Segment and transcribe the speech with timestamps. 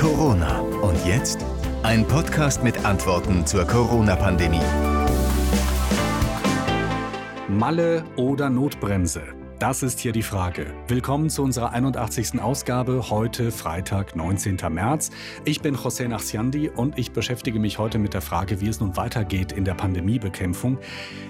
[0.00, 0.60] Corona.
[0.60, 1.44] Und jetzt
[1.82, 4.62] ein Podcast mit Antworten zur Corona-Pandemie.
[7.48, 9.39] Malle oder Notbremse?
[9.60, 10.72] Das ist hier die Frage.
[10.88, 12.40] Willkommen zu unserer 81.
[12.40, 14.56] Ausgabe, heute Freitag, 19.
[14.70, 15.10] März.
[15.44, 18.96] Ich bin José Nachsiandi und ich beschäftige mich heute mit der Frage, wie es nun
[18.96, 20.78] weitergeht in der Pandemiebekämpfung.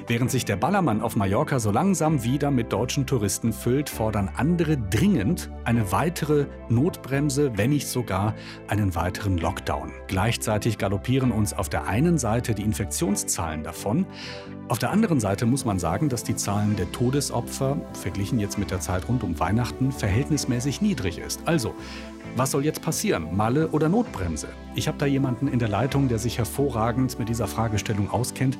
[0.06, 4.78] Während sich der Ballermann auf Mallorca so langsam wieder mit deutschen Touristen füllt, fordern andere
[4.78, 8.36] dringend eine weitere Notbremse, wenn nicht sogar
[8.68, 9.90] einen weiteren Lockdown.
[10.06, 14.06] Gleichzeitig galoppieren uns auf der einen Seite die Infektionszahlen davon.
[14.68, 18.70] Auf der anderen Seite muss man sagen, dass die Zahlen der Todesopfer verglichen jetzt mit
[18.70, 21.40] der Zeit rund um Weihnachten verhältnismäßig niedrig ist.
[21.46, 21.74] Also,
[22.36, 23.34] was soll jetzt passieren?
[23.34, 24.48] Malle oder Notbremse?
[24.74, 28.58] Ich habe da jemanden in der Leitung, der sich hervorragend mit dieser Fragestellung auskennt.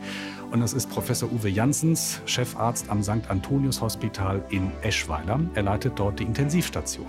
[0.50, 3.28] Und das ist Professor Uwe Janssens, Chefarzt am St.
[3.28, 5.40] Antonius Hospital in Eschweiler.
[5.54, 7.06] Er leitet dort die Intensivstation.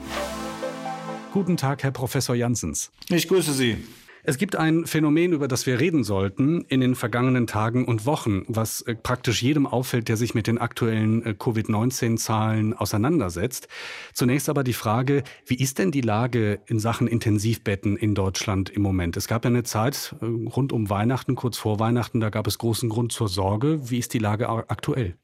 [1.32, 2.92] Guten Tag, Herr Professor Janssens.
[3.10, 3.78] Ich grüße Sie.
[4.24, 8.44] Es gibt ein Phänomen, über das wir reden sollten in den vergangenen Tagen und Wochen,
[8.48, 13.68] was äh, praktisch jedem auffällt, der sich mit den aktuellen äh, Covid-19-Zahlen auseinandersetzt.
[14.14, 18.84] Zunächst aber die Frage, wie ist denn die Lage in Sachen Intensivbetten in Deutschland im
[18.84, 19.18] Moment?
[19.18, 22.60] Es gab ja eine Zeit äh, rund um Weihnachten, kurz vor Weihnachten, da gab es
[22.60, 23.90] großen Grund zur Sorge.
[23.90, 25.16] Wie ist die Lage aktuell?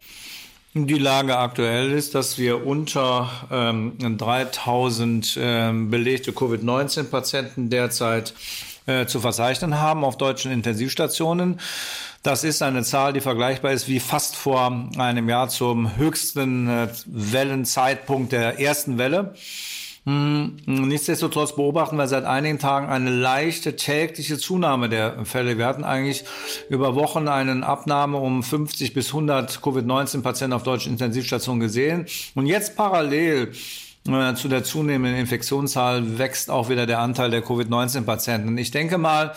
[0.74, 8.34] Die Lage aktuell ist, dass wir unter ähm, 3000 ähm, belegte Covid-19-Patienten derzeit
[8.88, 11.60] äh, zu verzeichnen haben auf deutschen Intensivstationen.
[12.24, 16.88] Das ist eine Zahl, die vergleichbar ist wie fast vor einem Jahr zum höchsten äh,
[17.06, 19.36] Wellenzeitpunkt der ersten Welle.
[20.08, 25.58] Hm, nichtsdestotrotz beobachten wir seit einigen Tagen eine leichte tägliche Zunahme der Fälle.
[25.58, 26.24] Wir hatten eigentlich
[26.70, 32.06] über Wochen eine Abnahme um 50 bis 100 Covid-19-Patienten auf deutschen Intensivstationen gesehen.
[32.36, 33.52] Und jetzt parallel
[34.36, 38.58] zu der zunehmenden Infektionszahl wächst auch wieder der Anteil der Covid-19-Patienten.
[38.58, 39.32] Ich denke mal, äh,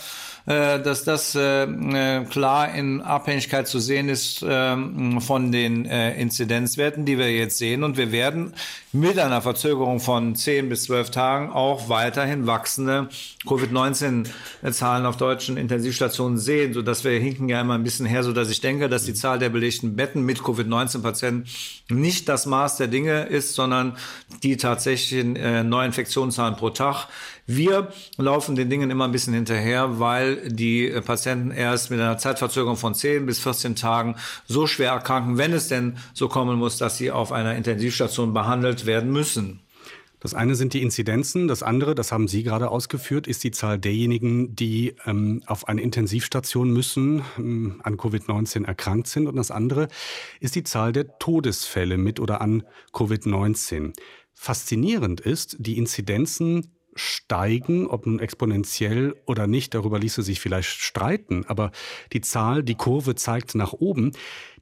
[0.45, 7.17] dass das äh, äh, klar in Abhängigkeit zu sehen ist ähm, von den Inzidenzwerten, die
[7.17, 7.83] wir jetzt sehen.
[7.83, 8.53] Und wir werden
[8.91, 13.07] mit einer Verzögerung von 10 bis 12 Tagen auch weiterhin wachsende
[13.47, 18.61] Covid-19-Zahlen auf deutschen Intensivstationen sehen, sodass wir hinken ja immer ein bisschen her, sodass ich
[18.61, 21.45] denke, dass die Zahl der belegten Betten mit Covid-19-Patienten
[21.89, 23.95] nicht das Maß der Dinge ist, sondern
[24.43, 25.33] die tatsächlichen
[25.69, 27.07] Neuinfektionszahlen pro Tag.
[27.47, 32.17] Wir laufen den Dingen immer ein bisschen hinterher, weil die äh, Patienten erst mit einer
[32.17, 34.15] Zeitverzögerung von 10 bis 14 Tagen
[34.47, 38.85] so schwer erkranken, wenn es denn so kommen muss, dass sie auf einer Intensivstation behandelt
[38.85, 39.61] werden müssen.
[40.21, 43.79] Das eine sind die Inzidenzen, das andere, das haben Sie gerade ausgeführt, ist die Zahl
[43.79, 49.25] derjenigen, die ähm, auf eine Intensivstation müssen, ähm, an Covid-19 erkrankt sind.
[49.25, 49.87] Und das andere
[50.39, 52.61] ist die Zahl der Todesfälle mit oder an
[52.93, 53.93] Covid-19.
[54.35, 61.45] Faszinierend ist, die Inzidenzen steigen, ob nun exponentiell oder nicht, darüber ließe sich vielleicht streiten,
[61.47, 61.71] aber
[62.13, 64.11] die Zahl, die Kurve zeigt nach oben,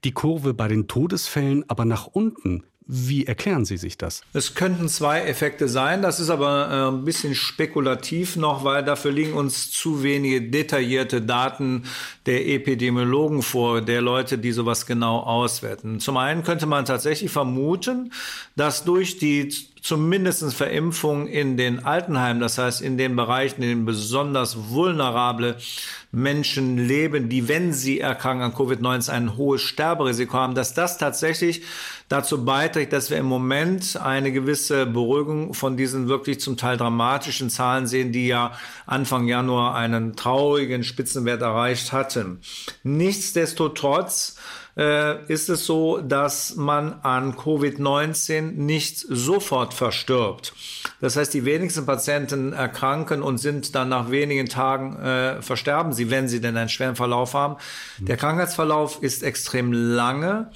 [0.03, 2.63] die Kurve bei den Todesfällen aber nach unten.
[2.91, 4.23] Wie erklären Sie sich das?
[4.33, 6.01] Es könnten zwei Effekte sein.
[6.01, 11.21] Das ist aber äh, ein bisschen spekulativ noch, weil dafür liegen uns zu wenige detaillierte
[11.21, 11.83] Daten
[12.25, 15.99] der Epidemiologen vor, der Leute, die sowas genau auswerten.
[15.99, 18.11] Zum einen könnte man tatsächlich vermuten,
[18.55, 23.85] dass durch die zumindest Verimpfung in den Altenheimen, das heißt in den Bereichen, in denen
[23.85, 25.57] besonders vulnerable
[26.11, 31.61] Menschen leben, die, wenn sie erkranken an Covid-19, ein hohes Sterberisiko haben, dass das tatsächlich
[32.07, 37.51] dazu beiträgt, dass wir im Moment eine gewisse Beruhigung von diesen wirklich zum Teil dramatischen
[37.51, 38.53] Zahlen sehen, die ja
[38.87, 42.39] Anfang Januar einen traurigen Spitzenwert erreicht hatten.
[42.81, 44.37] Nichtsdestotrotz
[44.79, 50.53] äh, ist es so, dass man an Covid-19 nicht sofort verstirbt.
[51.01, 56.09] Das heißt, die wenigsten Patienten erkranken und sind dann nach wenigen Tagen äh, versterben sie,
[56.09, 57.57] wenn sie denn einen schweren Verlauf haben.
[57.97, 60.49] Der Krankheitsverlauf ist extrem lange.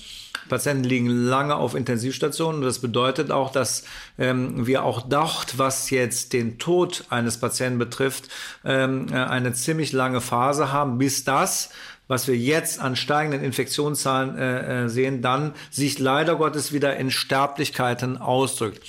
[0.50, 3.84] Patienten liegen lange auf Intensivstationen und das bedeutet auch, dass
[4.18, 8.30] ähm, wir auch dort, was jetzt den Tod eines Patienten betrifft,
[8.66, 11.70] ähm, äh, eine ziemlich lange Phase haben, bis das
[12.14, 17.10] was wir jetzt an steigenden Infektionszahlen äh, äh, sehen, dann sich leider Gottes wieder in
[17.10, 18.82] Sterblichkeiten ausdrückt.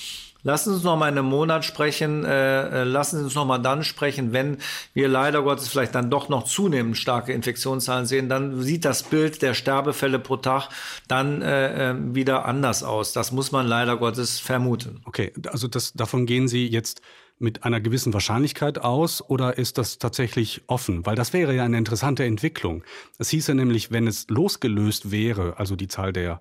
[0.42, 2.26] Lassen Sie uns noch mal in einem Monat sprechen.
[2.26, 4.58] Äh, äh, lassen Sie uns noch mal dann sprechen, wenn
[4.92, 8.28] wir leider Gottes vielleicht dann doch noch zunehmend starke Infektionszahlen sehen.
[8.28, 10.68] Dann sieht das Bild der Sterbefälle pro Tag
[11.08, 13.14] dann äh, äh wieder anders aus.
[13.14, 15.00] Das muss man leider Gottes vermuten.
[15.06, 17.00] Okay, also das, davon gehen Sie jetzt
[17.38, 21.04] mit einer gewissen Wahrscheinlichkeit aus oder ist das tatsächlich offen?
[21.04, 22.84] Weil das wäre ja eine interessante Entwicklung.
[23.18, 26.40] Es hieße nämlich, wenn es losgelöst wäre, also die Zahl der,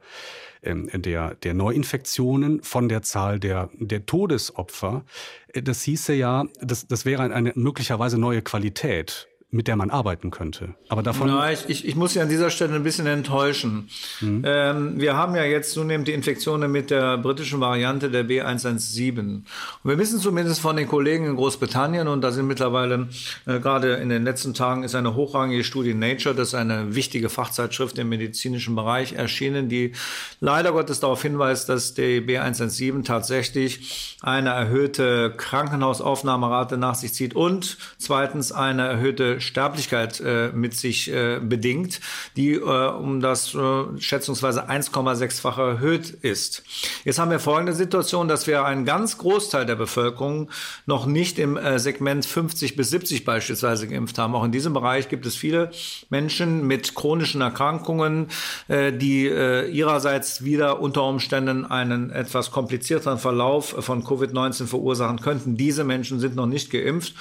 [0.62, 5.04] ähm, der, der Neuinfektionen von der Zahl der, der Todesopfer,
[5.48, 10.32] äh, das hieße ja, das, das wäre eine möglicherweise neue Qualität mit der man arbeiten
[10.32, 10.74] könnte.
[10.90, 11.28] Aber davon.
[11.28, 13.88] Ja, ich, ich, ich muss Sie an dieser Stelle ein bisschen enttäuschen.
[14.20, 14.44] Mhm.
[14.46, 19.20] Ähm, wir haben ja jetzt zunehmend die Infektionen mit der britischen Variante der B117.
[19.20, 19.46] Und
[19.84, 23.10] wir wissen zumindest von den Kollegen in Großbritannien, und da sind mittlerweile
[23.46, 26.96] äh, gerade in den letzten Tagen ist eine hochrangige Studie in Nature, das ist eine
[26.96, 29.92] wichtige Fachzeitschrift im medizinischen Bereich erschienen, die
[30.40, 37.78] leider Gottes darauf hinweist, dass die B117 tatsächlich eine erhöhte Krankenhausaufnahmerate nach sich zieht und
[38.00, 42.00] zweitens eine erhöhte Sterblichkeit äh, mit sich äh, bedingt,
[42.36, 46.63] die äh, um das äh, schätzungsweise 1,6-fache erhöht ist.
[47.04, 50.50] Jetzt haben wir folgende Situation, dass wir einen ganz Großteil der Bevölkerung
[50.86, 54.36] noch nicht im äh, Segment 50 bis 70 beispielsweise geimpft haben.
[54.36, 55.72] Auch in diesem Bereich gibt es viele
[56.10, 58.28] Menschen mit chronischen Erkrankungen,
[58.68, 65.57] äh, die ihrerseits wieder unter Umständen einen etwas komplizierteren Verlauf von Covid-19 verursachen könnten.
[65.57, 67.13] Diese Menschen sind noch nicht geimpft.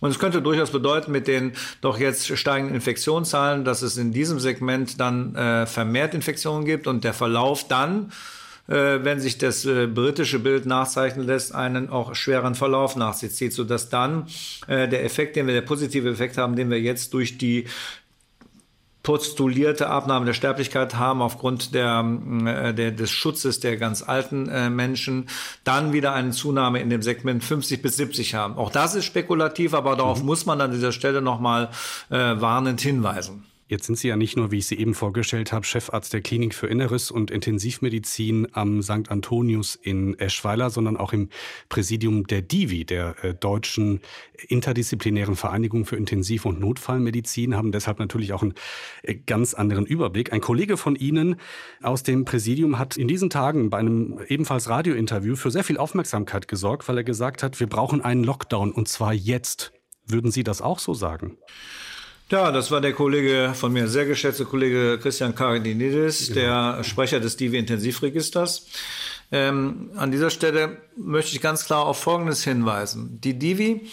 [0.00, 4.40] Und es könnte durchaus bedeuten, mit den doch jetzt steigenden Infektionszahlen, dass es in diesem
[4.40, 8.10] Segment dann äh, vermehrt Infektionen gibt und der Verlauf dann
[8.70, 13.32] äh, wenn sich das äh, britische Bild nachzeichnen lässt, einen auch schweren Verlauf nach sich
[13.32, 14.28] zieht, sodass dann
[14.68, 17.66] äh, der Effekt, den wir, der positive Effekt haben, den wir jetzt durch die
[19.02, 22.04] postulierte Abnahme der Sterblichkeit haben aufgrund der,
[22.44, 25.28] äh, der, des Schutzes der ganz alten äh, Menschen,
[25.64, 28.56] dann wieder eine Zunahme in dem Segment 50 bis 70 haben.
[28.56, 30.26] Auch das ist spekulativ, aber darauf mhm.
[30.26, 31.70] muss man an dieser Stelle nochmal
[32.10, 33.49] äh, warnend hinweisen.
[33.70, 36.56] Jetzt sind Sie ja nicht nur, wie ich Sie eben vorgestellt habe, Chefarzt der Klinik
[36.56, 39.08] für Inneres und Intensivmedizin am St.
[39.12, 41.28] Antonius in Eschweiler, sondern auch im
[41.68, 44.00] Präsidium der DIVI, der äh, Deutschen
[44.48, 48.54] Interdisziplinären Vereinigung für Intensiv- und Notfallmedizin, haben deshalb natürlich auch einen
[49.04, 50.32] äh, ganz anderen Überblick.
[50.32, 51.36] Ein Kollege von Ihnen
[51.80, 56.48] aus dem Präsidium hat in diesen Tagen bei einem ebenfalls Radiointerview für sehr viel Aufmerksamkeit
[56.48, 59.72] gesorgt, weil er gesagt hat, wir brauchen einen Lockdown und zwar jetzt.
[60.08, 61.36] Würden Sie das auch so sagen?
[62.30, 66.76] Ja, das war der Kollege von mir, sehr geschätzte Kollege Christian Karidinidis, genau.
[66.76, 68.66] der Sprecher des Divi-Intensivregisters.
[69.32, 73.20] Ähm, an dieser Stelle möchte ich ganz klar auf Folgendes hinweisen.
[73.20, 73.88] Die Divi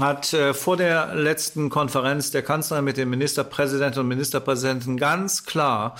[0.00, 5.94] hat äh, vor der letzten Konferenz der Kanzler mit den Ministerpräsidenten und Ministerpräsidenten ganz klar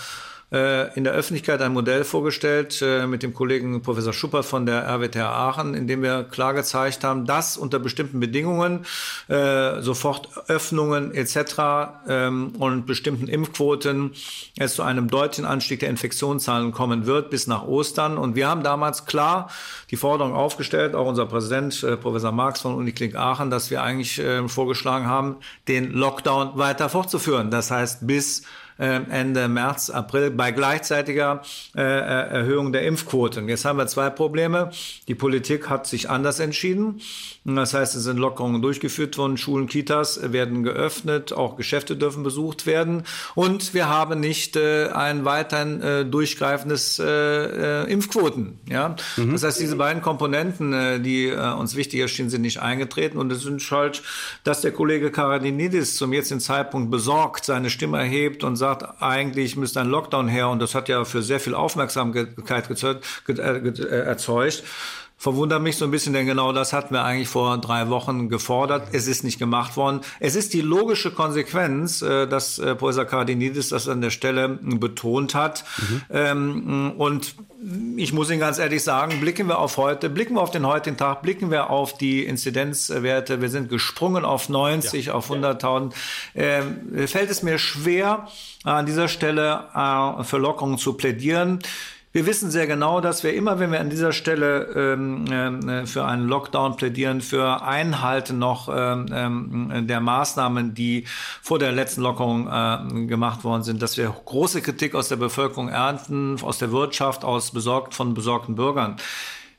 [0.49, 5.17] in der Öffentlichkeit ein Modell vorgestellt äh, mit dem Kollegen Professor Schuppert von der RWTH
[5.17, 8.85] Aachen, in dem wir klar gezeigt haben, dass unter bestimmten Bedingungen
[9.27, 12.05] äh, sofort Öffnungen etc.
[12.07, 14.13] Ähm, und bestimmten Impfquoten
[14.57, 18.17] es zu einem deutlichen Anstieg der Infektionszahlen kommen wird bis nach Ostern.
[18.17, 19.49] Und wir haben damals klar
[19.91, 25.07] die Forderung aufgestellt, auch unser Präsident Professor Marx von Uniklinik Aachen, dass wir eigentlich vorgeschlagen
[25.07, 27.51] haben, den Lockdown weiter fortzuführen.
[27.51, 28.43] Das heißt bis äh,
[28.85, 31.41] Ende März, April bei gleichzeitiger
[31.75, 33.49] äh, Erhöhung der Impfquoten.
[33.49, 34.71] Jetzt haben wir zwei Probleme.
[35.07, 37.01] Die Politik hat sich anders entschieden.
[37.45, 39.37] Das heißt, es sind Lockerungen durchgeführt worden.
[39.37, 43.03] Schulen, Kitas werden geöffnet, auch Geschäfte dürfen besucht werden.
[43.35, 48.59] Und wir haben nicht äh, ein weiterhin äh, durchgreifendes äh, äh, Impfquoten.
[48.69, 48.95] Ja?
[49.15, 49.31] Mhm.
[49.31, 53.17] Das heißt, diese beiden Komponenten, äh, die äh, uns wichtig erschienen, sind nicht eingetreten.
[53.17, 54.03] Und es sind halt,
[54.43, 59.55] dass der Kollege Karadinidis zum jetzigen Zeitpunkt besorgt seine Stimme erhebt und sagt, sagt, eigentlich
[59.55, 62.29] müsste ein Lockdown her und das hat ja für sehr viel Aufmerksamkeit
[63.27, 64.63] äh, erzeugt.
[65.19, 68.89] Verwundert mich so ein bisschen, denn genau das hatten wir eigentlich vor drei Wochen gefordert.
[68.91, 70.01] Es ist nicht gemacht worden.
[70.19, 75.33] Es ist die logische Konsequenz, äh, dass äh, Professor Cardinidis das an der Stelle betont
[75.33, 75.63] hat.
[75.77, 76.01] Mhm.
[76.11, 77.33] Ähm, und
[77.95, 80.97] ich muss Ihnen ganz ehrlich sagen, blicken wir auf heute, blicken wir auf den heutigen
[80.97, 83.41] Tag, blicken wir auf die Inzidenzwerte.
[83.41, 85.13] Wir sind gesprungen auf 90, ja.
[85.15, 85.93] auf 100.000.
[86.35, 88.27] Ähm, fällt es mir schwer,
[88.63, 91.59] an dieser Stelle äh, für Lockerungen zu plädieren.
[92.17, 95.27] Wir wissen sehr genau, dass wir immer, wenn wir an dieser Stelle ähm,
[95.69, 101.03] äh, für einen Lockdown plädieren, für Einhalten noch ähm, ähm, der Maßnahmen, die
[101.43, 105.69] vor der letzten Lockerung äh, gemacht worden sind, dass wir große Kritik aus der Bevölkerung
[105.69, 108.95] ernten, aus der Wirtschaft, aus besorgt von besorgten Bürgern.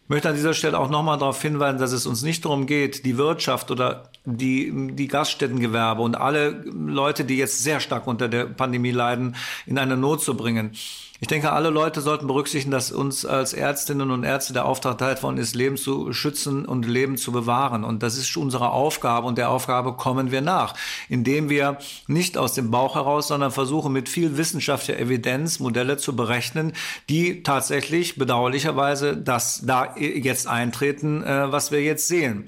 [0.02, 3.04] Ich möchte an dieser Stelle auch nochmal darauf hinweisen, dass es uns nicht darum geht,
[3.04, 8.46] die Wirtschaft oder die, die Gaststättengewerbe und alle Leute, die jetzt sehr stark unter der
[8.46, 10.72] Pandemie leiden, in eine Not zu bringen.
[11.20, 15.20] Ich denke, alle Leute sollten berücksichtigen, dass uns als Ärztinnen und Ärzte der Auftrag teilt
[15.24, 17.82] worden ist, Leben zu schützen und Leben zu bewahren.
[17.82, 20.74] Und das ist unsere Aufgabe und der Aufgabe kommen wir nach,
[21.08, 26.14] indem wir nicht aus dem Bauch heraus, sondern versuchen mit viel wissenschaftlicher Evidenz Modelle zu
[26.14, 26.72] berechnen,
[27.08, 32.46] die tatsächlich bedauerlicherweise das da jetzt eintreten, äh, was wir jetzt sehen.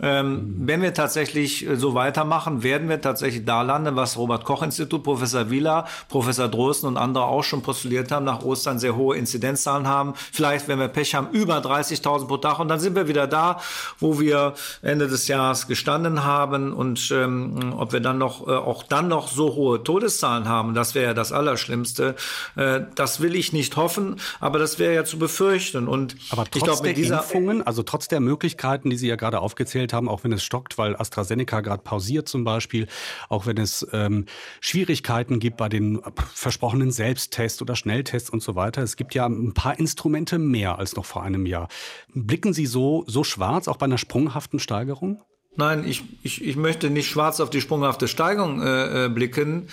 [0.00, 4.62] Ähm, wenn wir tatsächlich äh, so weitermachen, werden wir tatsächlich da landen, was Robert Koch
[4.62, 9.16] Institut, Professor Wieler, Professor Drosten und andere auch schon postuliert haben, nach Ostern sehr hohe
[9.16, 10.14] Inzidenzzahlen haben.
[10.16, 12.58] Vielleicht, wenn wir Pech haben, über 30.000 pro Tag.
[12.58, 13.60] Und dann sind wir wieder da,
[14.00, 16.72] wo wir Ende des Jahres gestanden haben.
[16.72, 20.96] Und ähm, ob wir dann noch, äh, auch dann noch so hohe Todeszahlen haben, das
[20.96, 22.16] wäre ja das Allerschlimmste.
[22.56, 25.86] Äh, das will ich nicht hoffen, aber das wäre ja zu befürchten.
[25.86, 29.38] Und aber trotz ich glaub, der Impfungen, also trotz der Möglichkeiten, die Sie ja gerade
[29.38, 32.86] aufgezählt haben, auch wenn es stockt, weil AstraZeneca gerade pausiert zum Beispiel,
[33.28, 34.26] auch wenn es ähm,
[34.60, 36.00] Schwierigkeiten gibt bei den
[36.34, 38.82] versprochenen Selbsttests oder Schnelltests und so weiter.
[38.82, 41.68] Es gibt ja ein paar Instrumente mehr als noch vor einem Jahr.
[42.14, 45.22] Blicken Sie so, so schwarz auch bei einer sprunghaften Steigerung?
[45.56, 49.68] Nein, ich, ich, ich möchte nicht schwarz auf die sprunghafte Steigerung äh, äh blicken.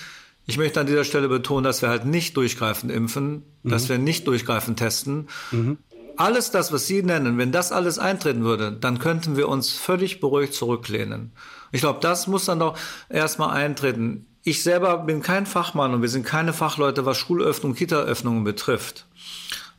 [0.45, 3.69] Ich möchte an dieser Stelle betonen, dass wir halt nicht durchgreifend impfen, mhm.
[3.69, 5.27] dass wir nicht durchgreifend testen.
[5.51, 5.77] Mhm.
[6.21, 10.19] Alles das, was Sie nennen, wenn das alles eintreten würde, dann könnten wir uns völlig
[10.19, 11.31] beruhigt zurücklehnen.
[11.71, 12.77] Ich glaube, das muss dann doch
[13.09, 14.27] erstmal eintreten.
[14.43, 19.07] Ich selber bin kein Fachmann und wir sind keine Fachleute, was Schulöffnung, Kitaöffnungen betrifft.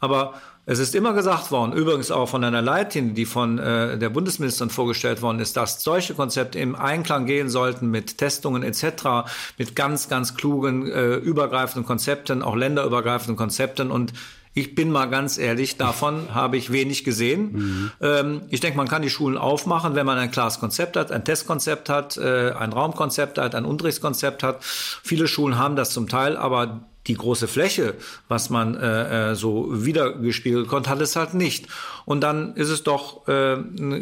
[0.01, 0.35] Aber
[0.67, 4.71] es ist immer gesagt worden, übrigens auch von einer Leitlinie, die von äh, der Bundesministerin
[4.71, 10.09] vorgestellt worden ist, dass solche Konzepte im Einklang gehen sollten mit Testungen etc., mit ganz,
[10.09, 14.13] ganz klugen, äh, übergreifenden Konzepten, auch länderübergreifenden Konzepten und
[14.55, 17.53] ich bin mal ganz ehrlich, davon habe ich wenig gesehen.
[17.53, 17.91] Mhm.
[18.01, 21.25] Ähm, ich denke, man kann die Schulen aufmachen, wenn man ein klares Konzept hat, ein
[21.25, 24.63] Testkonzept hat, äh, ein Raumkonzept hat, ein Unterrichtskonzept hat.
[24.63, 27.95] Viele Schulen haben das zum Teil, aber die große Fläche,
[28.29, 31.67] was man äh, äh, so wiedergespiegelt konnte, hat es halt nicht.
[32.05, 33.57] Und dann ist es doch äh,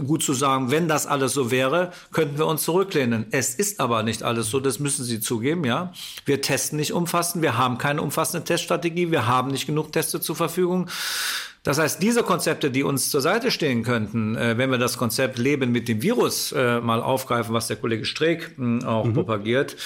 [0.05, 3.27] gut zu sagen, wenn das alles so wäre, könnten wir uns zurücklehnen.
[3.31, 5.93] Es ist aber nicht alles so, das müssen Sie zugeben, ja.
[6.27, 10.37] Wir testen nicht umfassend, wir haben keine umfassende Teststrategie, wir haben nicht genug Teste zur
[10.37, 10.89] Verfügung.
[11.63, 15.39] Das heißt, diese Konzepte, die uns zur Seite stehen könnten, äh, wenn wir das Konzept
[15.39, 19.13] Leben mit dem Virus äh, mal aufgreifen, was der Kollege Streeck mh, auch mhm.
[19.13, 19.77] propagiert,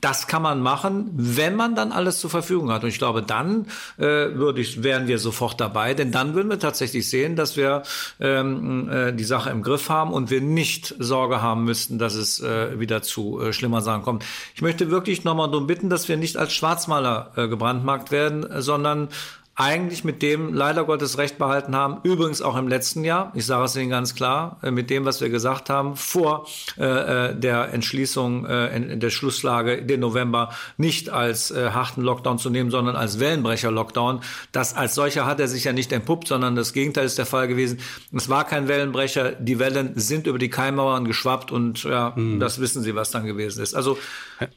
[0.00, 2.82] das kann man machen, wenn man dann alles zur Verfügung hat.
[2.82, 6.58] Und ich glaube, dann äh, würde ich, wären wir sofort dabei, denn dann würden wir
[6.58, 7.82] tatsächlich sehen, dass wir
[8.20, 12.38] ähm, äh, die Sache im Griff haben und wir nicht Sorge haben müssten, dass es
[12.40, 14.24] äh, wieder zu äh, schlimmer Sachen kommt.
[14.54, 19.08] Ich möchte wirklich nochmal darum bitten, dass wir nicht als Schwarzmaler äh, gebrandmarkt werden, sondern
[19.56, 23.64] eigentlich mit dem leider Gottes Recht behalten haben, übrigens auch im letzten Jahr, ich sage
[23.64, 26.46] es Ihnen ganz klar, äh, mit dem, was wir gesagt haben, vor
[26.76, 32.38] äh, äh, der Entschließung äh, in, der Schlusslage den November nicht als äh, harten Lockdown
[32.38, 34.22] zu nehmen, sondern als Wellenbrecher-Lockdown.
[34.50, 37.46] Das als solcher hat er sich ja nicht entpuppt, sondern das Gegenteil ist der Fall
[37.46, 37.78] gewesen.
[38.12, 42.40] Es war kein Wellenbrecher, die Wellen sind über die Keimmauern geschwappt und ja, mhm.
[42.40, 43.74] das wissen Sie, was dann gewesen ist.
[43.74, 43.98] Also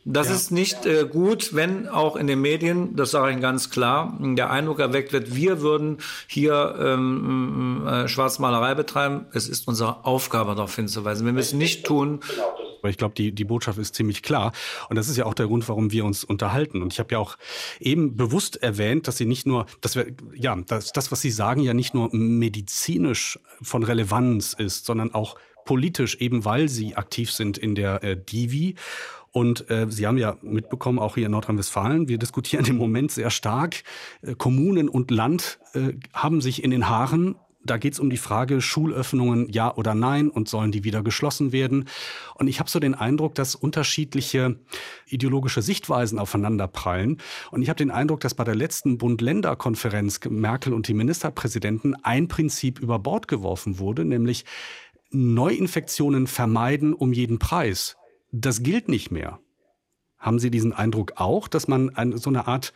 [0.06, 0.34] das ja.
[0.34, 4.18] ist nicht äh, gut, wenn auch in den Medien, das sage ich Ihnen ganz klar,
[4.20, 9.26] der Eindruck erweckt wird, wir würden hier ähm, äh, Schwarzmalerei betreiben.
[9.34, 11.26] Es ist unsere Aufgabe, darauf hinzuweisen.
[11.26, 12.20] Wir müssen nicht tun,
[12.80, 14.54] aber ich glaube, die, die Botschaft ist ziemlich klar.
[14.90, 16.82] Und das ist ja auch der Grund, warum wir uns unterhalten.
[16.82, 17.38] Und ich habe ja auch
[17.80, 21.62] eben bewusst erwähnt, dass Sie nicht nur, dass wir, ja, dass das, was Sie sagen,
[21.62, 27.58] ja nicht nur medizinisch von Relevanz ist, sondern auch politisch, eben weil Sie aktiv sind
[27.58, 28.76] in der äh, Divi.
[29.38, 33.30] Und äh, Sie haben ja mitbekommen, auch hier in Nordrhein-Westfalen, wir diskutieren im Moment sehr
[33.30, 33.84] stark.
[34.24, 37.36] Äh, Kommunen und Land äh, haben sich in den Haaren.
[37.64, 41.52] Da geht es um die Frage Schulöffnungen ja oder nein und sollen die wieder geschlossen
[41.52, 41.86] werden.
[42.34, 44.58] Und ich habe so den Eindruck, dass unterschiedliche
[45.06, 47.22] ideologische Sichtweisen aufeinanderprallen.
[47.52, 52.28] Und ich habe den Eindruck, dass bei der letzten Bund-Länder-Konferenz Merkel und die Ministerpräsidenten ein
[52.28, 54.46] Prinzip über Bord geworfen wurde, nämlich
[55.12, 57.98] Neuinfektionen vermeiden um jeden Preis
[58.32, 59.40] das gilt nicht mehr.
[60.18, 62.74] Haben Sie diesen Eindruck auch, dass man eine, so eine Art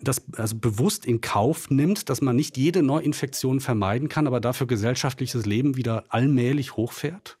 [0.00, 4.66] das also bewusst in Kauf nimmt, dass man nicht jede Neuinfektion vermeiden kann, aber dafür
[4.66, 7.38] gesellschaftliches Leben wieder allmählich hochfährt?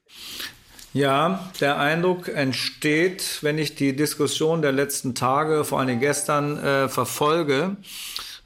[0.94, 6.88] Ja, der Eindruck entsteht, wenn ich die Diskussion der letzten Tage, vor allem gestern, äh,
[6.88, 7.76] verfolge,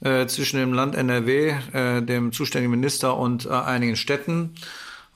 [0.00, 4.54] äh, zwischen dem Land NRW, äh, dem zuständigen Minister und äh, einigen Städten.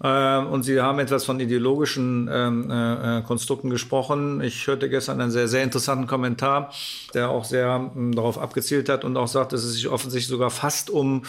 [0.03, 4.43] Ähm, und Sie haben etwas von ideologischen ähm, äh, äh, Konstrukten gesprochen.
[4.43, 6.71] Ich hörte gestern einen sehr, sehr interessanten Kommentar,
[7.15, 10.51] der auch sehr ähm, darauf abgezielt hat und auch sagt, dass es sich offensichtlich sogar
[10.51, 11.23] fast um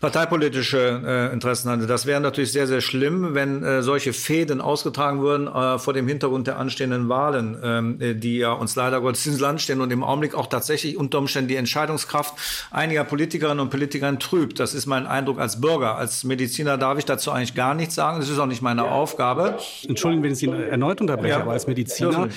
[0.00, 1.90] parteipolitische äh, Interessen handelt.
[1.90, 6.58] Das wäre natürlich sehr, sehr schlimm, wenn solche Fäden ausgetragen würden vor dem Hintergrund der
[6.58, 10.34] anstehenden Wahlen, ähm, äh, die ja uns leider Gottes ins Land stehen und im Augenblick
[10.34, 12.34] auch tatsächlich unter Umständen die Entscheidungskraft
[12.70, 14.58] einiger Politikerinnen und Politikern trübt.
[14.60, 15.96] Das ist mein Eindruck als Bürger.
[15.96, 18.20] Als Mediziner darf ich dazu eigentlich gar nichts sagen sagen.
[18.20, 19.58] Das ist auch nicht meine Aufgabe.
[19.86, 21.40] Entschuldigen, wenn ich Sie erneut unterbreche, ja.
[21.40, 22.28] aber als Mediziner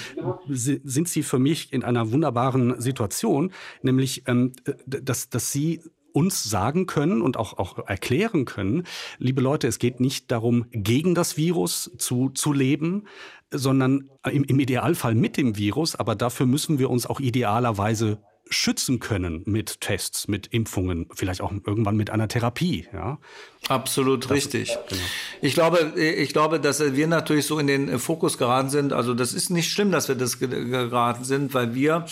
[0.47, 4.53] sind Sie für mich in einer wunderbaren Situation, nämlich, ähm,
[4.85, 8.83] dass, dass Sie uns sagen können und auch, auch erklären können,
[9.19, 13.05] liebe Leute, es geht nicht darum, gegen das Virus zu, zu leben,
[13.51, 18.99] sondern im, im Idealfall mit dem Virus, aber dafür müssen wir uns auch idealerweise schützen
[18.99, 22.87] können mit Tests, mit Impfungen, vielleicht auch irgendwann mit einer Therapie.
[22.91, 23.19] Ja?
[23.67, 24.69] Absolut das richtig.
[24.69, 25.01] Ist, genau.
[25.41, 28.93] Ich glaube, ich glaube, dass wir natürlich so in den Fokus geraten sind.
[28.93, 32.05] Also das ist nicht schlimm, dass wir das geraten sind, weil wir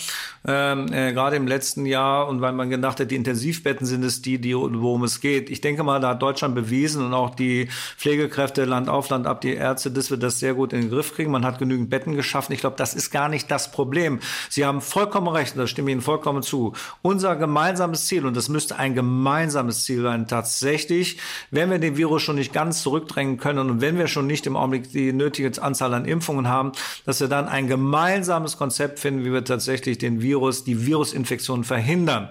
[0.46, 4.22] ähm, äh, gerade im letzten Jahr und weil man gedacht hat, die Intensivbetten sind es
[4.22, 5.50] die, die worum es geht.
[5.50, 9.40] Ich denke mal, da hat Deutschland bewiesen und auch die Pflegekräfte Land auf Land ab,
[9.40, 11.32] die Ärzte, dass wir das sehr gut in den Griff kriegen.
[11.32, 12.52] Man hat genügend Betten geschaffen.
[12.52, 14.20] Ich glaube, das ist gar nicht das Problem.
[14.48, 16.72] Sie haben vollkommen recht, da stimme ich Ihnen vollkommen zu.
[17.02, 21.18] Unser gemeinsames Ziel und das müsste ein gemeinsames Ziel sein, tatsächlich
[21.50, 24.56] wenn wir den Virus schon nicht ganz zurückdrängen können und wenn wir schon nicht im
[24.56, 26.72] Augenblick die nötige Anzahl an Impfungen haben,
[27.06, 32.28] dass wir dann ein gemeinsames Konzept finden, wie wir tatsächlich den Virus, die Virusinfektion verhindern.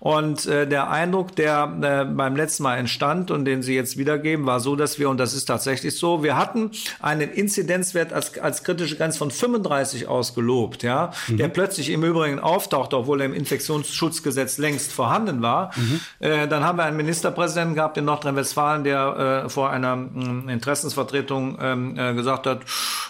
[0.00, 4.46] Und äh, der Eindruck, der äh, beim letzten Mal entstand und den Sie jetzt wiedergeben,
[4.46, 8.62] war so, dass wir, und das ist tatsächlich so, wir hatten einen Inzidenzwert als, als
[8.62, 11.38] kritische Grenze von 35 ausgelobt, ja, mhm.
[11.38, 15.70] der plötzlich im Übrigen auftaucht, obwohl er im Infektionsschutzgesetz längst vorhanden war.
[15.76, 16.00] Mhm.
[16.18, 20.52] Äh, dann haben wir einen Ministerpräsidenten gehabt in Nordrhein-Westfalen, Westfalen, der äh, vor einer äh,
[20.52, 22.62] Interessensvertretung ähm, äh, gesagt hat,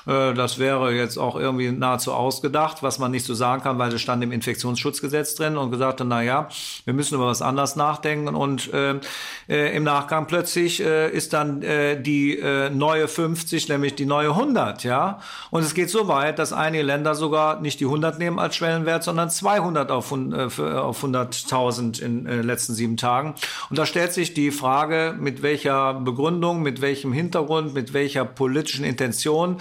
[0.07, 3.93] äh, das wäre jetzt auch irgendwie nahezu ausgedacht, was man nicht so sagen kann, weil
[3.93, 6.49] es stand im Infektionsschutzgesetz drin und gesagt hat, na ja,
[6.85, 9.01] wir müssen über was anderes nachdenken und äh,
[9.49, 12.43] äh, im Nachgang plötzlich ist dann die
[12.73, 15.21] neue 50, nämlich die neue 100, ja.
[15.51, 19.05] Und es geht so weit, dass einige Länder sogar nicht die 100 nehmen als Schwellenwert,
[19.05, 23.35] sondern 200 auf, äh, auf 100.000 in äh, den letzten sieben Tagen.
[23.71, 28.85] Und da stellt sich die Frage, mit welcher Begründung, mit welchem Hintergrund, mit welcher politischen
[28.85, 29.59] Intention.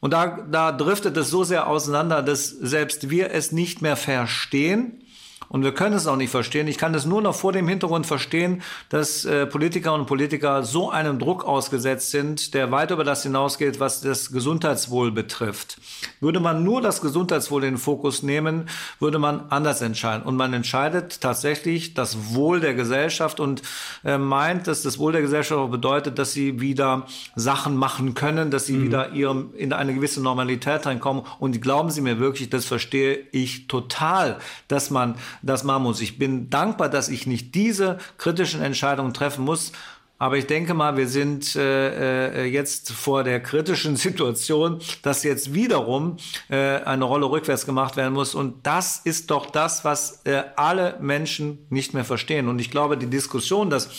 [0.00, 5.03] Und da, da driftet es so sehr auseinander, dass selbst wir es nicht mehr verstehen,
[5.48, 6.68] und wir können es auch nicht verstehen.
[6.68, 10.90] Ich kann es nur noch vor dem Hintergrund verstehen, dass äh, Politiker und Politiker so
[10.90, 15.78] einem Druck ausgesetzt sind, der weit über das hinausgeht, was das Gesundheitswohl betrifft.
[16.20, 20.24] Würde man nur das Gesundheitswohl in den Fokus nehmen, würde man anders entscheiden.
[20.24, 23.62] Und man entscheidet tatsächlich das Wohl der Gesellschaft und
[24.04, 28.50] äh, meint, dass das Wohl der Gesellschaft auch bedeutet, dass sie wieder Sachen machen können,
[28.50, 28.84] dass sie mhm.
[28.86, 31.24] wieder ihrem, in eine gewisse Normalität reinkommen.
[31.38, 34.38] Und glauben Sie mir wirklich, das verstehe ich total,
[34.68, 36.00] dass man das machen muss.
[36.00, 39.72] Ich bin dankbar, dass ich nicht diese kritischen Entscheidungen treffen muss.
[40.16, 45.54] Aber ich denke mal, wir sind äh, äh jetzt vor der kritischen Situation, dass jetzt
[45.54, 46.18] wiederum
[46.48, 48.34] äh, eine Rolle rückwärts gemacht werden muss.
[48.34, 52.48] Und das ist doch das, was äh, alle Menschen nicht mehr verstehen.
[52.48, 53.90] Und ich glaube, die Diskussion, dass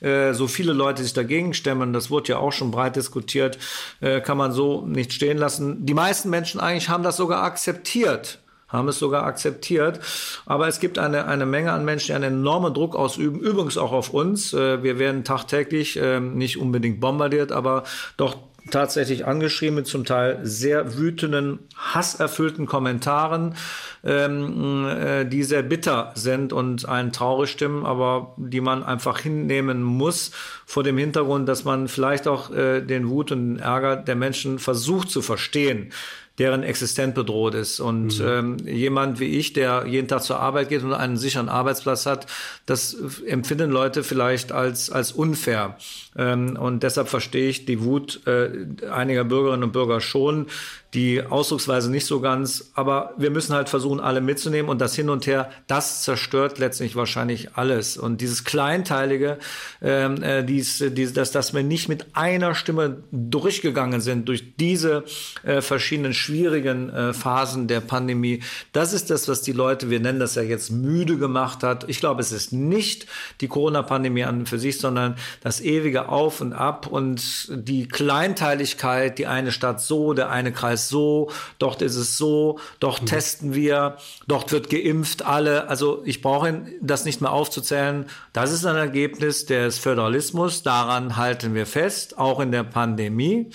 [0.00, 3.58] äh, so viele Leute sich dagegen stemmen, das wurde ja auch schon breit diskutiert,
[4.00, 5.84] äh, kann man so nicht stehen lassen.
[5.84, 10.00] Die meisten Menschen eigentlich haben das sogar akzeptiert haben es sogar akzeptiert.
[10.46, 13.92] Aber es gibt eine, eine Menge an Menschen, die einen enormen Druck ausüben, übrigens auch
[13.92, 14.52] auf uns.
[14.52, 17.84] Äh, wir werden tagtäglich ähm, nicht unbedingt bombardiert, aber
[18.16, 18.36] doch
[18.70, 23.56] tatsächlich angeschrieben mit zum Teil sehr wütenden, hasserfüllten Kommentaren,
[24.02, 29.82] ähm, äh, die sehr bitter sind und einen traurig stimmen, aber die man einfach hinnehmen
[29.82, 30.30] muss
[30.66, 34.58] vor dem Hintergrund, dass man vielleicht auch äh, den Wut und den Ärger der Menschen
[34.58, 35.92] versucht zu verstehen
[36.38, 37.80] deren Existenz bedroht ist.
[37.80, 38.26] Und mhm.
[38.26, 42.26] ähm, jemand wie ich, der jeden Tag zur Arbeit geht und einen sicheren Arbeitsplatz hat,
[42.66, 42.94] das
[43.26, 45.76] empfinden Leute vielleicht als, als unfair.
[46.16, 48.50] Ähm, und deshalb verstehe ich die Wut äh,
[48.90, 50.46] einiger Bürgerinnen und Bürger schon,
[50.94, 55.10] die Ausdrucksweise nicht so ganz, aber wir müssen halt versuchen, alle mitzunehmen und das Hin
[55.10, 57.96] und Her, das zerstört letztlich wahrscheinlich alles.
[57.96, 59.38] Und dieses Kleinteilige,
[59.82, 65.04] ähm, äh, dies, dies, dass, dass wir nicht mit einer Stimme durchgegangen sind durch diese
[65.42, 70.20] äh, verschiedenen schwierigen äh, Phasen der Pandemie, das ist das, was die Leute, wir nennen
[70.20, 71.88] das ja jetzt müde gemacht hat.
[71.88, 73.06] Ich glaube, es ist nicht
[73.40, 79.18] die Corona-Pandemie an und für sich, sondern das ewige auf und ab und die Kleinteiligkeit,
[79.18, 83.06] die eine Stadt so, der eine Kreis so, dort ist es so, dort mhm.
[83.06, 85.68] testen wir, dort wird geimpft, alle.
[85.68, 88.06] Also ich brauche das nicht mehr aufzuzählen.
[88.32, 90.62] Das ist ein Ergebnis des Föderalismus.
[90.62, 93.50] Daran halten wir fest, auch in der Pandemie.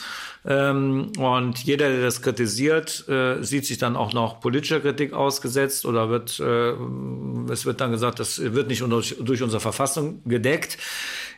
[0.45, 5.85] Ähm, und jeder, der das kritisiert, äh, sieht sich dann auch noch politischer Kritik ausgesetzt
[5.85, 10.77] oder wird, äh, es wird dann gesagt, das wird nicht durch unsere Verfassung gedeckt.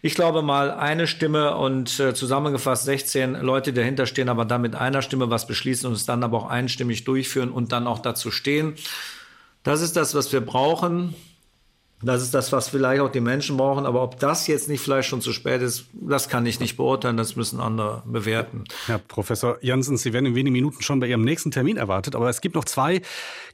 [0.04, 4.62] Ich glaube mal, eine Stimme und äh, zusammengefasst 16 Leute, die dahinter stehen, aber dann
[4.62, 8.00] mit einer Stimme was beschließen und es dann aber auch einstimmig durchführen und dann auch
[8.00, 8.76] dazu stehen.
[9.64, 11.14] Das ist das, was wir brauchen.
[12.04, 13.86] Das ist das, was vielleicht auch die Menschen brauchen.
[13.86, 17.18] Aber ob das jetzt nicht vielleicht schon zu spät ist, das kann ich nicht beurteilen.
[17.18, 18.64] Das müssen andere bewerten.
[18.88, 22.16] Herr Professor Janssen, Sie werden in wenigen Minuten schon bei Ihrem nächsten Termin erwartet.
[22.16, 23.02] Aber es gibt noch zwei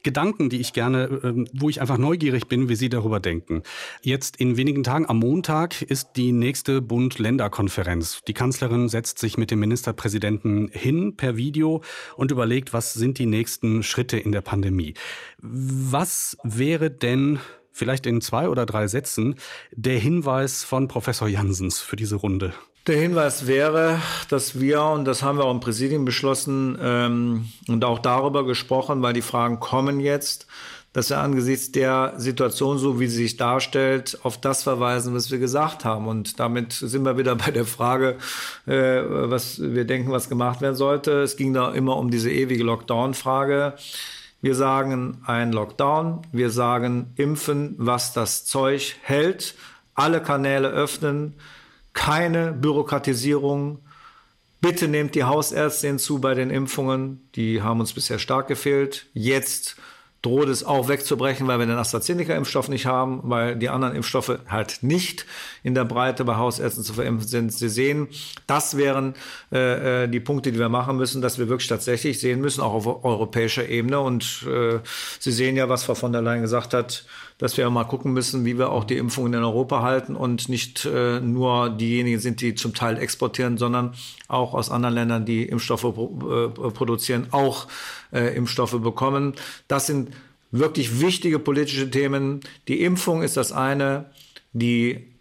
[0.02, 3.62] Gedanken, die ich gerne, ähm, wo ich einfach neugierig bin, wie Sie darüber denken.
[4.02, 8.22] Jetzt in wenigen Tagen am Montag ist die nächste Bund-Länder-Konferenz.
[8.26, 11.82] Die Kanzlerin setzt sich mit dem Ministerpräsidenten hin per Video
[12.16, 14.94] und überlegt, was sind die nächsten Schritte in der Pandemie.
[15.40, 17.38] Was wäre denn
[17.78, 19.36] vielleicht in zwei oder drei Sätzen
[19.72, 22.52] der Hinweis von Professor Jansens für diese Runde?
[22.86, 27.84] Der Hinweis wäre, dass wir, und das haben wir auch im Präsidium beschlossen ähm, und
[27.84, 30.46] auch darüber gesprochen, weil die Fragen kommen jetzt,
[30.94, 35.38] dass wir angesichts der Situation, so wie sie sich darstellt, auf das verweisen, was wir
[35.38, 36.08] gesagt haben.
[36.08, 38.16] Und damit sind wir wieder bei der Frage,
[38.66, 41.20] äh, was wir denken, was gemacht werden sollte.
[41.20, 43.74] Es ging da immer um diese ewige Lockdown-Frage.
[44.40, 49.56] Wir sagen ein Lockdown, wir sagen impfen, was das Zeug hält,
[49.94, 51.34] alle Kanäle öffnen,
[51.92, 53.80] keine Bürokratisierung.
[54.60, 59.06] Bitte nehmt die Hausärzte hinzu bei den Impfungen, die haben uns bisher stark gefehlt.
[59.12, 59.76] Jetzt
[60.22, 64.78] droht es auch wegzubrechen, weil wir den AstraZeneca-Impfstoff nicht haben, weil die anderen Impfstoffe halt
[64.82, 65.26] nicht
[65.62, 67.52] in der Breite bei Hausärzten zu verimpfen sind.
[67.52, 68.08] Sie sehen,
[68.46, 69.14] das wären
[69.52, 72.74] äh, äh, die Punkte, die wir machen müssen, dass wir wirklich tatsächlich sehen müssen, auch
[72.74, 74.00] auf europäischer Ebene.
[74.00, 74.80] Und äh,
[75.20, 77.04] Sie sehen ja, was Frau von der Leyen gesagt hat,
[77.38, 80.84] dass wir mal gucken müssen, wie wir auch die Impfungen in Europa halten und nicht
[80.84, 83.94] äh, nur diejenigen sind, die zum Teil exportieren, sondern
[84.26, 87.68] auch aus anderen Ländern, die Impfstoffe äh, produzieren, auch
[88.12, 89.34] äh, Impfstoffe bekommen.
[89.68, 90.10] Das sind
[90.50, 92.40] wirklich wichtige politische Themen.
[92.68, 94.10] Die Impfung ist das eine,
[94.52, 95.14] die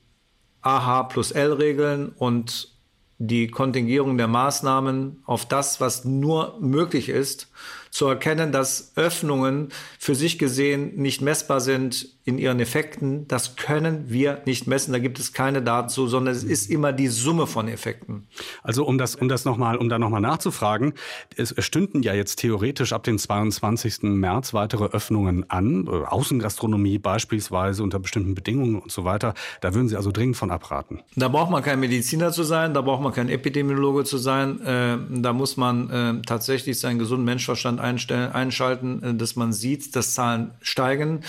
[0.61, 2.73] AH plus L-Regeln und
[3.19, 7.49] die Kontingierung der Maßnahmen auf das, was nur möglich ist,
[7.89, 13.25] zu erkennen, dass Öffnungen für sich gesehen nicht messbar sind in ihren Effekten.
[13.29, 14.91] Das können wir nicht messen.
[14.91, 18.27] Da gibt es keine Daten zu, sondern es ist immer die Summe von Effekten.
[18.63, 20.93] Also um das, um das nochmal, um da nochmal nachzufragen,
[21.37, 24.03] es stünden ja jetzt theoretisch ab dem 22.
[24.03, 29.33] März weitere Öffnungen an, Außengastronomie beispielsweise unter bestimmten Bedingungen und so weiter.
[29.61, 30.99] Da würden Sie also dringend von abraten.
[31.15, 34.59] Da braucht man kein Mediziner zu sein, da braucht man kein Epidemiologe zu sein.
[34.59, 40.13] Äh, da muss man äh, tatsächlich seinen gesunden Menschverstand einschalten, äh, dass man sieht, dass
[40.13, 41.21] Zahlen steigen.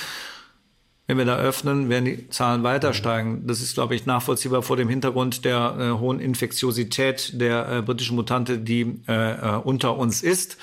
[1.09, 3.47] Wenn wir da öffnen, werden die Zahlen weiter steigen.
[3.47, 8.15] Das ist, glaube ich, nachvollziehbar vor dem Hintergrund der äh, hohen Infektiosität der äh, britischen
[8.15, 10.59] Mutante, die äh, äh unter uns ist.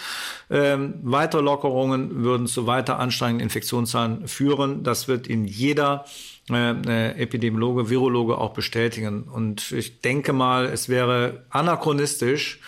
[0.51, 4.83] Ähm, weitere Lockerungen würden zu weiter ansteigenden Infektionszahlen führen.
[4.83, 6.05] Das wird in jeder
[6.51, 9.23] äh, Epidemiologe, Virologe auch bestätigen.
[9.23, 12.59] Und ich denke mal, es wäre anachronistisch,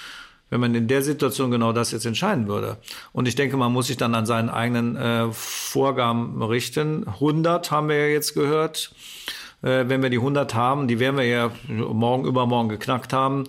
[0.50, 2.78] wenn man in der Situation genau das jetzt entscheiden würde.
[3.12, 7.08] Und ich denke, man muss sich dann an seinen eigenen äh, Vorgaben richten.
[7.08, 8.92] 100 haben wir ja jetzt gehört.
[9.62, 13.46] Äh, wenn wir die 100 haben, die werden wir ja morgen, übermorgen geknackt haben,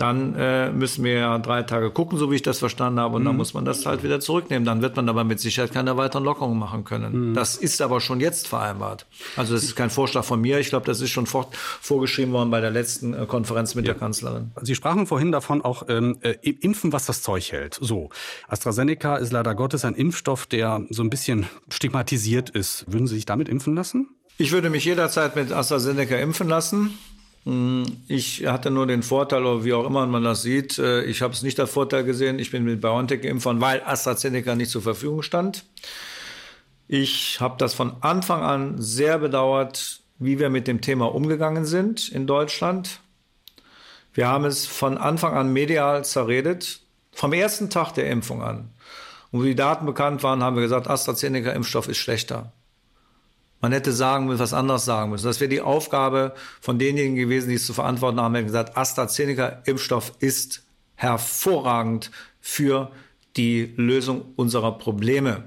[0.00, 3.22] dann äh, müssen wir ja drei Tage gucken, so wie ich das verstanden habe, und
[3.22, 3.26] mhm.
[3.26, 4.64] dann muss man das halt wieder zurücknehmen.
[4.64, 7.30] Dann wird man aber mit Sicherheit keine weiteren Lockerungen machen können.
[7.30, 7.34] Mhm.
[7.34, 9.06] Das ist aber schon jetzt vereinbart.
[9.36, 10.58] Also das ist kein Vorschlag von mir.
[10.58, 13.92] Ich glaube, das ist schon vor, vorgeschrieben worden bei der letzten äh, Konferenz mit ja.
[13.92, 14.52] der Kanzlerin.
[14.62, 17.78] Sie sprachen vorhin davon auch ähm, äh, impfen, was das Zeug hält.
[17.80, 18.08] So,
[18.48, 22.84] AstraZeneca ist leider Gottes ein Impfstoff, der so ein bisschen stigmatisiert ist.
[22.90, 24.08] Würden Sie sich damit impfen lassen?
[24.38, 26.98] Ich würde mich jederzeit mit AstraZeneca impfen lassen.
[27.44, 31.22] Hm, ich hatte nur den Vorteil, oder wie auch immer man das sieht, äh, ich
[31.22, 32.38] habe es nicht als Vorteil gesehen.
[32.38, 35.64] Ich bin mit BioNTech geimpft worden, weil AstraZeneca nicht zur Verfügung stand.
[36.88, 42.08] Ich habe das von Anfang an sehr bedauert, wie wir mit dem Thema umgegangen sind
[42.08, 43.00] in Deutschland.
[44.12, 46.80] Wir haben es von Anfang an medial zerredet,
[47.12, 48.70] vom ersten Tag der Impfung an.
[49.30, 52.52] Und wie die Daten bekannt waren, haben wir gesagt, AstraZeneca-Impfstoff ist schlechter.
[53.60, 55.26] Man hätte sagen müssen, was anderes sagen müssen.
[55.26, 60.12] Das wäre die Aufgabe von denjenigen gewesen, die es zu verantworten haben, hätten gesagt, AstraZeneca-Impfstoff
[60.18, 62.90] ist hervorragend für
[63.36, 65.44] die Lösung unserer Probleme.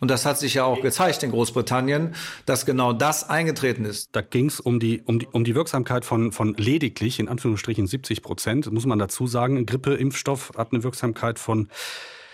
[0.00, 2.14] Und das hat sich ja auch gezeigt in Großbritannien,
[2.46, 4.10] dass genau das eingetreten ist.
[4.12, 7.86] Da ging es um die, um, die, um die Wirksamkeit von, von lediglich, in Anführungsstrichen
[7.86, 9.66] 70 Prozent, muss man dazu sagen.
[9.66, 11.68] Grippeimpfstoff hat eine Wirksamkeit von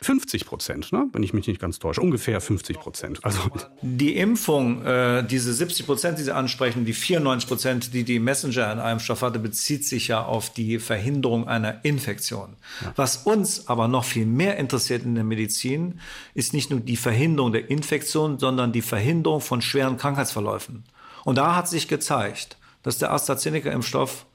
[0.05, 1.09] 50 Prozent, ne?
[1.12, 2.01] wenn ich mich nicht ganz täusche.
[2.01, 3.25] Ungefähr 50 Prozent.
[3.25, 3.40] Also
[3.81, 8.73] die Impfung, äh, diese 70 Prozent, die Sie ansprechen, die 94 Prozent, die die Messenger
[8.73, 12.57] in einem Stoff hatte, bezieht sich ja auf die Verhinderung einer Infektion.
[12.83, 12.93] Ja.
[12.97, 16.01] Was uns aber noch viel mehr interessiert in der Medizin,
[16.35, 20.85] ist nicht nur die Verhinderung der Infektion, sondern die Verhinderung von schweren Krankheitsverläufen.
[21.25, 24.27] Und da hat sich gezeigt, dass der AstraZeneca-Impfstoff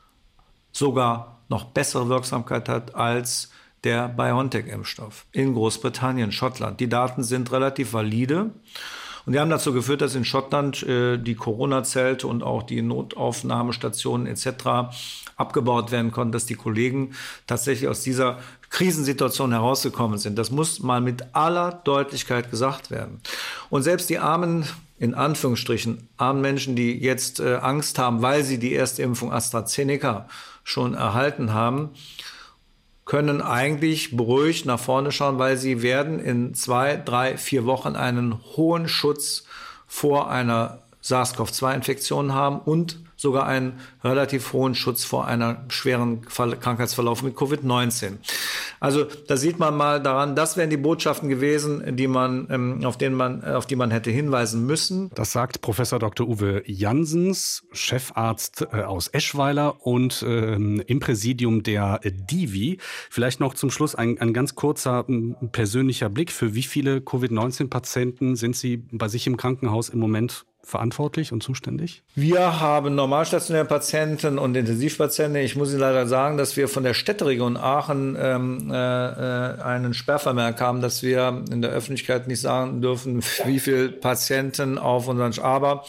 [0.71, 3.51] sogar noch bessere Wirksamkeit hat als
[3.83, 6.79] der BioNTech-Impfstoff in Großbritannien, Schottland.
[6.79, 8.51] Die Daten sind relativ valide.
[9.25, 14.25] Und die haben dazu geführt, dass in Schottland äh, die Corona-Zelte und auch die Notaufnahmestationen
[14.25, 14.91] etc.
[15.35, 17.11] abgebaut werden konnten, dass die Kollegen
[17.45, 18.39] tatsächlich aus dieser
[18.69, 20.37] Krisensituation herausgekommen sind.
[20.37, 23.21] Das muss mal mit aller Deutlichkeit gesagt werden.
[23.69, 24.65] Und selbst die armen
[24.99, 30.27] in Anführungsstrichen armen Menschen, die jetzt äh, Angst haben, weil sie die erste Impfung AstraZeneca
[30.63, 31.91] schon erhalten haben,
[33.09, 38.39] können eigentlich beruhigt nach vorne schauen, weil sie werden in zwei, drei, vier Wochen einen
[38.55, 39.45] hohen Schutz
[39.87, 47.35] vor einer SARS-CoV-2-Infektion haben und sogar einen relativ hohen Schutz vor einer schweren Krankheitsverlauf mit
[47.35, 48.13] Covid-19.
[48.79, 52.97] Also da sieht man mal daran, das wären die Botschaften gewesen, die man, ähm, auf,
[52.97, 55.11] denen man, auf die man hätte hinweisen müssen.
[55.15, 56.29] Das sagt Professor Dr.
[56.29, 62.77] Uwe Jansens, Chefarzt äh, aus Eschweiler und ähm, im Präsidium der Divi.
[63.09, 65.05] Vielleicht noch zum Schluss ein, ein ganz kurzer
[65.51, 66.31] persönlicher Blick.
[66.31, 72.03] Für wie viele Covid-19-Patienten sind Sie bei sich im Krankenhaus im Moment verantwortlich und zuständig?
[72.15, 75.41] Wir haben normalstationäre Patienten und Intensivpatienten.
[75.41, 79.95] Ich muss Ihnen leider sagen, dass wir von der Städteregion Aachen ähm, äh, äh einen
[79.95, 85.33] Sperrvermerk haben, dass wir in der Öffentlichkeit nicht sagen dürfen, wie viele Patienten auf unseren,
[85.39, 85.85] aber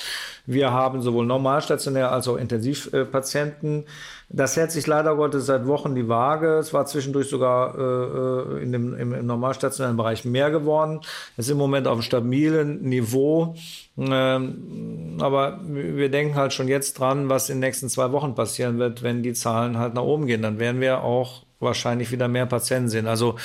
[0.46, 3.84] wir haben sowohl normalstationär als auch Intensivpatienten.
[4.32, 6.58] Das hält sich leider Gottes seit Wochen die Waage.
[6.58, 11.00] Es war zwischendurch sogar äh, äh in dem, im, im normalstationären Bereich mehr geworden.
[11.36, 13.56] Es ist im Moment auf einem stabilen Niveau.
[13.98, 18.78] Ähm, aber wir denken halt schon jetzt dran, was in den nächsten zwei Wochen passieren
[18.78, 20.42] wird, wenn die Zahlen halt nach oben gehen.
[20.42, 23.06] Dann werden wir auch wahrscheinlich wieder mehr Patienten sind.
[23.06, 23.36] Also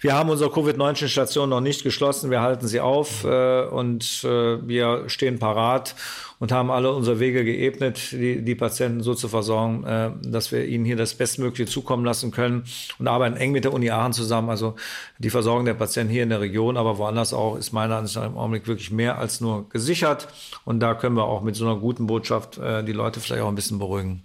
[0.00, 5.04] wir haben unsere Covid-19-Station noch nicht geschlossen, wir halten sie auf äh, und äh, wir
[5.08, 5.94] stehen parat
[6.40, 10.64] und haben alle unsere Wege geebnet, die, die Patienten so zu versorgen, äh, dass wir
[10.66, 12.64] ihnen hier das Bestmögliche zukommen lassen können
[12.98, 14.50] und arbeiten eng mit der Uni Aachen zusammen.
[14.50, 14.74] Also
[15.18, 18.26] die Versorgung der Patienten hier in der Region, aber woanders auch, ist meiner Ansicht nach
[18.26, 20.28] im Augenblick wirklich mehr als nur gesichert.
[20.64, 23.48] Und da können wir auch mit so einer guten Botschaft äh, die Leute vielleicht auch
[23.48, 24.22] ein bisschen beruhigen.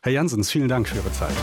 [0.00, 1.34] Herr Jansens, vielen Dank für Ihre Zeit.